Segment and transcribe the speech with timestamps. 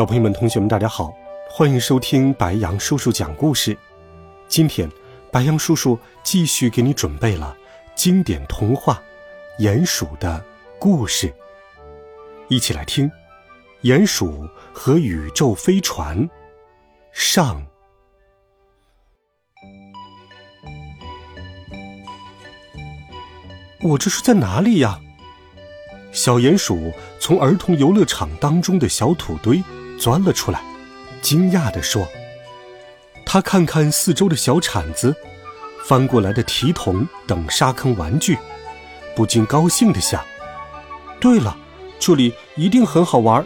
[0.00, 1.14] 小朋友们、同学们，大家好，
[1.50, 3.76] 欢迎收听白羊叔叔讲故事。
[4.48, 4.90] 今天，
[5.30, 7.54] 白羊叔叔继续给你准备了
[7.94, 8.98] 经典童话
[9.62, 10.42] 《鼹鼠的
[10.78, 11.28] 故事》，
[12.48, 13.10] 一起来听
[13.82, 16.18] 《鼹鼠和宇宙飞船》
[17.12, 17.62] 上。
[23.82, 24.98] 我这是在哪里呀？
[26.10, 29.62] 小鼹鼠从儿童游乐场当中的小土堆
[30.00, 30.62] 钻了出来，
[31.20, 32.08] 惊讶地说
[33.26, 35.14] ：“他看看四周的小铲子、
[35.86, 38.38] 翻过来的提桶等沙坑玩具，
[39.14, 40.24] 不禁高兴地想：
[41.20, 41.54] 对了，
[41.98, 43.44] 这里一定很好玩。”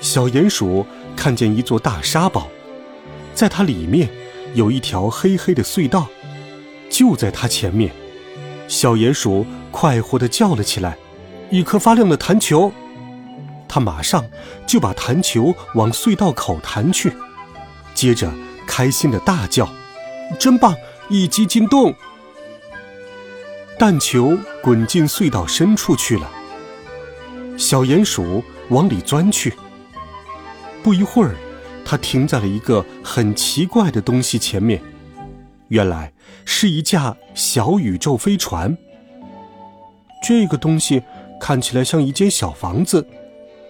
[0.00, 2.48] 小鼹鼠看见一座大沙堡，
[3.34, 4.08] 在它里面
[4.54, 6.08] 有一条黑黑的隧道，
[6.88, 7.92] 就在它前面，
[8.66, 10.96] 小鼹鼠快活地叫了起来。
[11.50, 12.72] 一颗发亮的弹球，
[13.74, 14.22] 他马上
[14.66, 17.10] 就把弹球往隧道口弹去，
[17.94, 18.30] 接着
[18.66, 19.66] 开心的大叫
[20.38, 20.76] ：“真棒！
[21.08, 21.94] 一击进洞！”
[23.80, 26.30] 弹球滚进隧道深处去了。
[27.56, 29.54] 小鼹鼠往里钻去。
[30.82, 31.34] 不一会儿，
[31.82, 34.82] 它停在了一个很奇怪的东西前面，
[35.68, 36.12] 原来
[36.44, 38.76] 是一架小宇宙飞船。
[40.22, 41.02] 这个东西。
[41.40, 43.04] 看起来像一间小房子，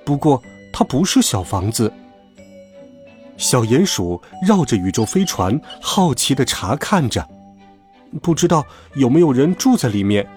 [0.04, 1.92] 不过它不是小房子。
[3.36, 7.28] 小鼹鼠绕着宇宙飞船，好奇的查看着，
[8.20, 10.28] 不知道有没有人住在里面。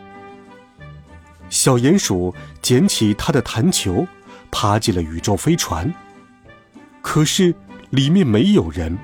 [1.50, 4.07] 小鼹鼠捡起它的弹球，
[4.50, 5.94] 爬进了宇宙飞船。
[7.01, 7.53] 可是
[7.91, 8.97] 里面没有人，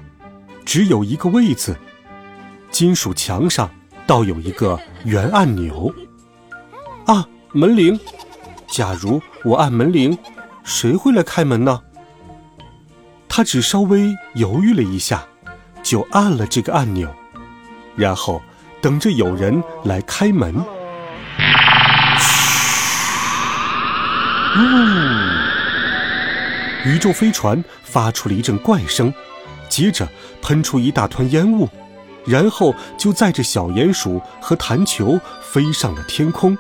[0.66, 1.76] 只有一个位子。
[2.72, 3.70] 金属墙上
[4.08, 5.94] 倒有一个圆按钮。
[7.06, 8.00] 啊，门铃。
[8.68, 10.18] 假如我按门铃，
[10.64, 11.82] 谁会来开门呢？
[13.28, 15.24] 他只稍微犹豫了一下，
[15.82, 17.10] 就按了这个按钮，
[17.96, 18.42] 然后
[18.82, 20.54] 等着有人来开门。
[24.54, 25.40] 嗯，
[26.86, 29.14] 宇宙飞船发出了一阵怪声，
[29.70, 30.08] 接着
[30.42, 31.70] 喷出一大团烟雾，
[32.26, 36.58] 然后就载着小鼹鼠和弹球飞上了天空。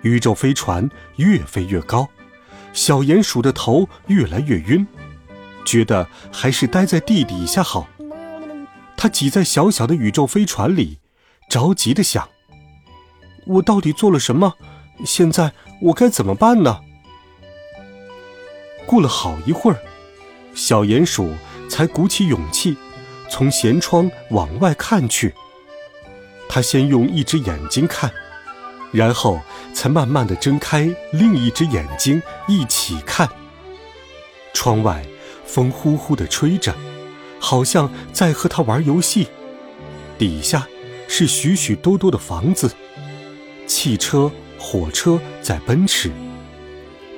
[0.00, 2.08] 宇宙飞船越飞越高，
[2.76, 4.86] 小鼹鼠的头越来越晕，
[5.64, 7.88] 觉得还是待在地底下好。
[8.98, 10.98] 它挤在小小的宇宙飞船里，
[11.48, 12.28] 着急的想
[13.48, 14.52] ：“我到底做了什么？
[15.06, 16.80] 现在我该怎么办呢？”
[18.84, 19.78] 过了好一会儿，
[20.54, 21.32] 小鼹鼠
[21.70, 22.76] 才鼓起勇气，
[23.30, 25.34] 从舷窗往外看去。
[26.46, 28.12] 他先用一只眼睛看。
[28.92, 29.40] 然后
[29.74, 33.28] 才慢慢的睁开另一只眼睛，一起看。
[34.54, 35.04] 窗外
[35.44, 36.74] 风呼呼的吹着，
[37.38, 39.28] 好像在和他玩游戏。
[40.18, 40.66] 底下
[41.08, 42.70] 是许许多多的房子，
[43.66, 46.10] 汽车、火车在奔驰。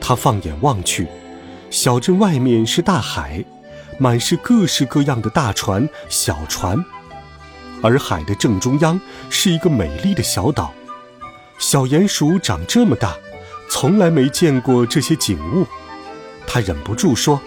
[0.00, 1.06] 他放眼望去，
[1.70, 3.44] 小镇外面是大海，
[3.98, 6.84] 满是各式各样的大船、小船，
[7.82, 9.00] 而海的正中央
[9.30, 10.72] 是一个美丽的小岛。
[11.58, 13.16] 小鼹鼠长这么大，
[13.68, 15.66] 从来没见过这些景物，
[16.46, 17.40] 他忍不住说：“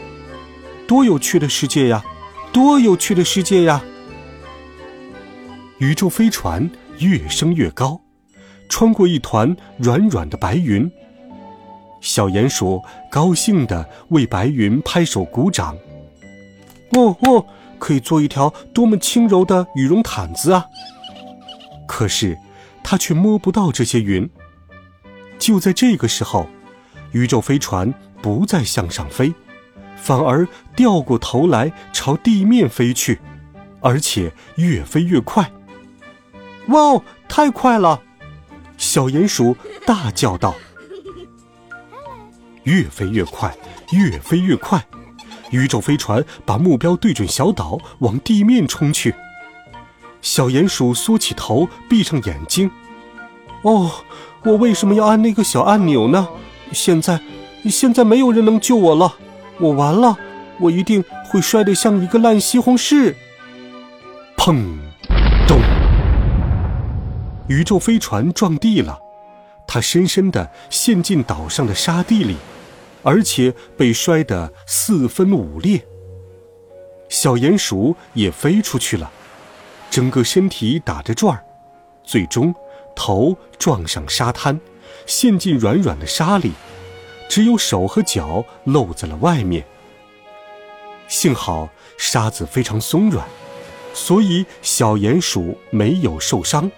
[0.85, 2.03] 多有趣的世界呀，
[2.51, 3.81] 多有趣的世界呀！”
[5.79, 6.69] 宇宙飞船
[6.99, 8.01] 越升越高，
[8.67, 10.91] 穿过一团软软的白云。
[12.01, 15.77] 小鼹鼠高兴地为白云拍手鼓掌。
[16.91, 17.45] 哦哦，
[17.79, 20.65] 可以做一条多么轻柔的羽绒毯子啊！
[21.87, 22.37] 可是。
[22.83, 24.29] 他却摸不到这些云。
[25.39, 26.47] 就在这个时候，
[27.11, 29.33] 宇宙飞船不再向上飞，
[29.97, 33.19] 反而掉过头来朝地面飞去，
[33.81, 35.51] 而且越飞越快。
[36.67, 38.01] 哇哦，太快了！
[38.77, 39.55] 小鼹鼠
[39.85, 40.55] 大叫道
[42.63, 43.55] ：“越飞越快，
[43.91, 44.85] 越飞越快！”
[45.51, 49.13] 宇宙飞船把目标对准小岛，往地面冲去。
[50.21, 52.69] 小鼹鼠缩起头，闭上眼睛。
[53.63, 53.91] 哦，
[54.43, 56.27] 我为什么要按那个小按钮呢？
[56.71, 57.19] 现在，
[57.65, 59.15] 现在没有人能救我了。
[59.59, 60.17] 我完了，
[60.59, 63.13] 我一定会摔得像一个烂西红柿。
[64.37, 64.77] 砰，
[65.47, 65.59] 咚！
[67.47, 68.97] 宇宙飞船撞地了，
[69.67, 72.37] 它深深地陷进岛上的沙地里，
[73.03, 75.85] 而且被摔得四分五裂。
[77.09, 79.11] 小鼹鼠也飞出去了，
[79.91, 81.43] 整个身体打着转儿，
[82.01, 82.55] 最终
[82.95, 84.57] 头撞上沙滩，
[85.05, 86.53] 陷进软软的沙里，
[87.27, 89.65] 只有手和脚露在了外面。
[91.09, 91.67] 幸好
[91.97, 93.27] 沙子非常松软，
[93.93, 96.71] 所以小鼹鼠没有受伤。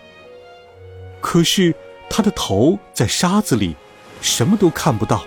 [1.22, 1.76] 可是
[2.10, 3.76] 它的头在沙子里，
[4.22, 5.24] 什么都看不到。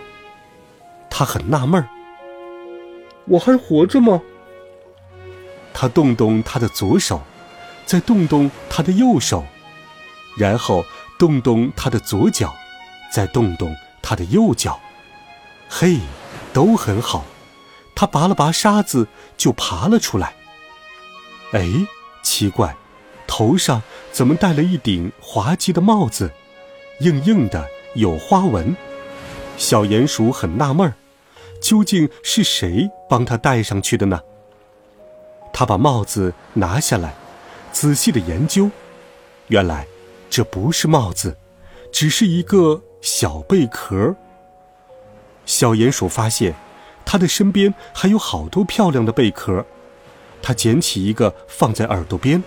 [1.08, 1.88] 它很纳闷儿：
[3.26, 4.20] 我还活着吗？
[5.72, 7.22] 他动动他的左手，
[7.86, 9.46] 再动动他的右手，
[10.36, 10.84] 然后
[11.18, 12.54] 动动他的左脚，
[13.12, 14.78] 再动动他的右脚。
[15.68, 15.98] 嘿，
[16.52, 17.24] 都很好。
[17.94, 19.06] 他拔了拔沙子，
[19.38, 20.34] 就爬了出来。
[21.52, 21.66] 哎，
[22.22, 22.76] 奇怪，
[23.26, 26.30] 头上怎么戴了一顶滑稽的帽子，
[27.00, 28.76] 硬硬的，有花纹。
[29.56, 30.94] 小鼹鼠很纳闷儿，
[31.62, 34.20] 究竟是谁帮他戴上去的呢？
[35.52, 37.14] 他把帽子拿下来，
[37.76, 38.70] 仔细的研究，
[39.48, 39.86] 原来
[40.30, 41.36] 这不是帽子，
[41.92, 44.16] 只是一个小贝壳。
[45.44, 46.54] 小鼹鼠发现，
[47.04, 49.62] 它的身边还有好多漂亮的贝壳。
[50.40, 52.42] 它捡起一个放在耳朵边，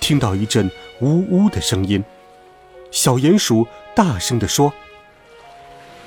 [0.00, 0.68] 听到一阵
[0.98, 2.04] 呜呜的声音。
[2.90, 4.72] 小鼹鼠大声地说：“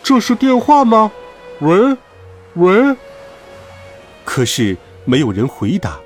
[0.03, 1.09] 这是电话吗？
[1.61, 1.95] 喂，
[2.55, 2.97] 喂。”
[4.25, 4.75] 可是
[5.05, 5.97] 没有人回答。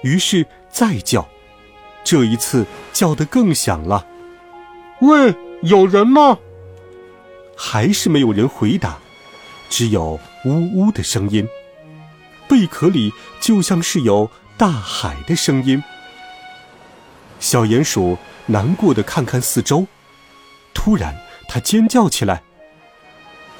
[0.00, 1.28] 于是再叫，
[2.04, 4.06] 这一次叫得更响了。
[5.00, 6.38] 喂，有人吗？
[7.56, 8.98] 还是没有人回答，
[9.68, 11.46] 只有呜呜的声音。
[12.48, 15.82] 贝壳里就像是有大海的声音。
[17.40, 18.16] 小鼹鼠
[18.46, 19.86] 难过的看看四周，
[20.72, 21.14] 突然
[21.46, 22.42] 他尖叫起来：“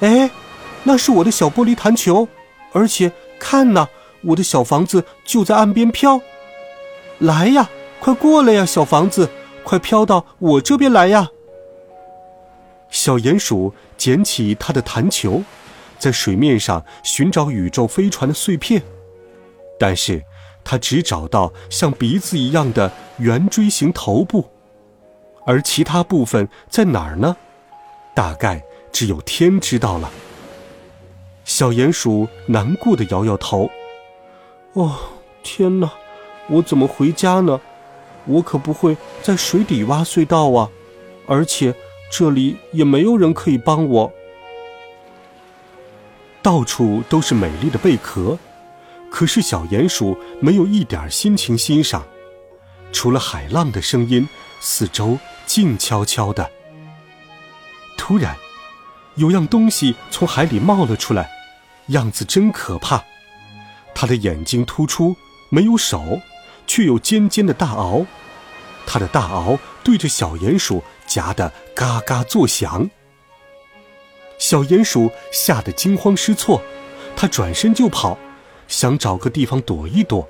[0.01, 0.31] 哎，
[0.83, 2.27] 那是我的小玻璃弹球，
[2.73, 3.87] 而且看呐！”
[4.21, 6.19] 我的小房子就在岸边飘，
[7.19, 7.69] 来呀，
[7.99, 9.29] 快过来呀，小房子，
[9.63, 11.29] 快飘到我这边来呀！
[12.89, 15.43] 小鼹鼠捡起它的弹球，
[15.99, 18.81] 在水面上寻找宇宙飞船的碎片，
[19.77, 20.23] 但是
[20.63, 24.49] 它只找到像鼻子一样的圆锥形头部，
[25.45, 27.35] 而其他部分在哪儿呢？
[28.15, 30.09] 大概只有天知道了。
[31.43, 33.69] 小鼹鼠难过的摇摇头。
[34.73, 34.95] 哦，
[35.43, 35.91] 天哪！
[36.47, 37.59] 我怎么回家呢？
[38.29, 40.69] 我可不会在水底挖隧道啊！
[41.27, 41.73] 而且
[42.11, 44.11] 这里也没有人可以帮我。
[46.41, 48.37] 到处都是美丽的贝壳，
[49.11, 52.05] 可是小鼹鼠没有一点心情欣赏。
[52.91, 54.27] 除了海浪的声音，
[54.59, 56.49] 四周静悄悄的。
[57.97, 58.35] 突然，
[59.15, 61.29] 有样东西从海里冒了出来，
[61.87, 63.03] 样子真可怕。
[63.93, 65.15] 他的眼睛突出，
[65.49, 66.19] 没有手，
[66.65, 68.05] 却有尖尖的大螯。
[68.91, 72.89] 他的大螯对着小鼹鼠夹得嘎嘎作响。
[74.39, 76.59] 小鼹鼠吓得惊慌失措，
[77.15, 78.17] 它转身就跑，
[78.67, 80.27] 想找个地方躲一躲。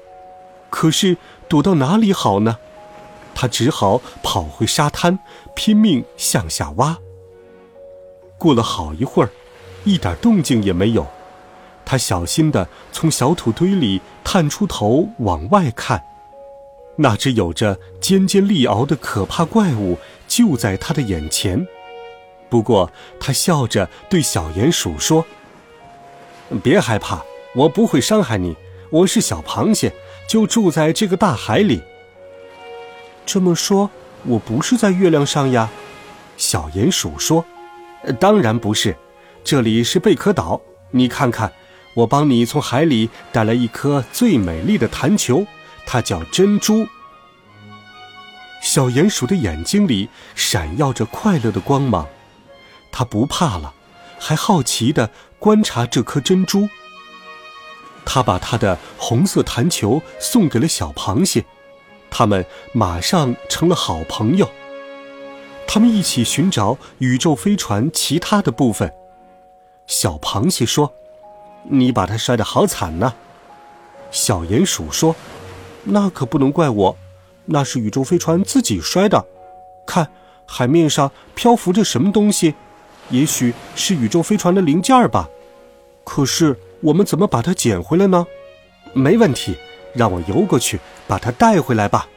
[0.69, 1.15] 可是
[1.47, 2.57] 躲到哪里好呢？
[3.33, 5.17] 他只好跑回沙滩，
[5.55, 6.97] 拼命向下挖。
[8.37, 9.29] 过了好一会儿，
[9.85, 11.07] 一点动静也没有。
[11.85, 16.03] 他小心地从小土堆里探出头往外看，
[17.01, 21.65] 那只有着尖尖利螯的可怕怪物就在他的眼前。
[22.49, 22.91] 不过，
[23.21, 25.25] 他笑着对小鼹鼠说
[26.61, 27.23] ：“别害怕，
[27.55, 28.53] 我不会伤害你。
[28.89, 29.93] 我是小螃蟹，
[30.27, 31.81] 就住在这个大海里。”
[33.25, 33.89] 这么说，
[34.25, 35.69] 我不是在月亮上呀？
[36.35, 37.45] 小鼹鼠说
[38.19, 38.97] ：“当然不是，
[39.43, 40.59] 这里是贝壳岛，
[40.91, 41.53] 你看看。”
[41.95, 45.45] 我帮你从海里带来一颗最美丽的弹球，
[45.91, 46.87] 它叫珍珠。
[48.61, 52.07] 小鼹鼠的眼睛里闪耀着快乐的光芒，
[52.91, 53.73] 它不怕了，
[54.19, 56.69] 还好奇地观察这颗珍珠。
[58.05, 61.43] 它把它的红色弹球送给了小螃蟹，
[62.11, 64.47] 他们马上成了好朋友。
[65.67, 68.93] 他们一起寻找宇宙飞船其他的部分。
[69.87, 70.93] 小螃蟹说。
[71.63, 73.13] 你把它摔得好惨呢，
[74.11, 75.13] 小鼹鼠说
[75.83, 76.97] ：“那可不能怪我，
[77.45, 79.25] 那是宇宙飞船自己摔的。
[79.85, 80.09] 看，
[80.45, 82.55] 海面上漂浮着什么东西？
[83.09, 85.27] 也许是宇宙飞船的零件吧。
[86.03, 88.27] 可是我们怎么把它捡回来呢？
[88.93, 89.57] 没问题，
[89.93, 92.07] 让我游过去把它带回来吧。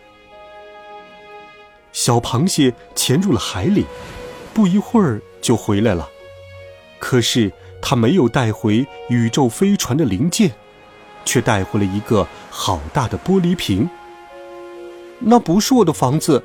[1.93, 3.87] 小螃蟹潜入了海里，
[4.55, 6.09] 不一会儿就回来了。
[6.99, 10.53] 可是它没有带回宇宙飞船的零件，
[11.25, 13.89] 却带回了一个好大的玻璃瓶。
[15.19, 16.45] 那不是我的房子，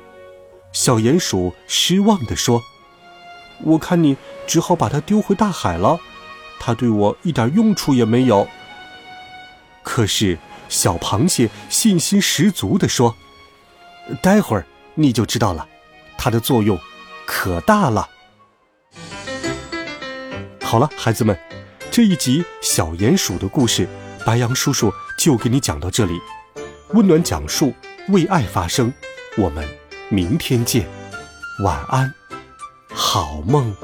[0.72, 2.62] 小鼹鼠失望地说
[3.64, 4.16] ：“我看你
[4.46, 5.98] 只好把它丢回大海了，
[6.60, 8.46] 它对我一点用处也没有。”
[9.82, 13.16] 可是小螃蟹信心十足地说
[14.22, 15.66] ：“待会儿你就知道了，
[16.16, 16.78] 它的作用
[17.26, 18.08] 可大了。”
[20.62, 21.36] 好了，孩子们，
[21.90, 23.88] 这一集小鼹鼠的故事，
[24.28, 26.20] 白羊叔叔就给你讲到这里。
[26.90, 27.72] 温暖讲述。
[28.08, 28.92] 为爱发声，
[29.38, 29.66] 我们
[30.10, 30.86] 明天见，
[31.64, 32.12] 晚安，
[32.92, 33.74] 好梦。